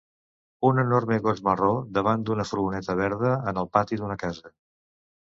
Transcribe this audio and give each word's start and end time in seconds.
Un 0.67 0.79
enorme 0.83 1.17
gos 1.25 1.41
marró 1.47 1.73
davant 1.97 2.23
d'una 2.29 2.45
furgoneta 2.51 2.95
verda, 3.01 3.33
en 3.51 3.59
el 3.65 3.69
pati 3.77 3.99
d'una 4.01 4.17
casa. 4.25 4.51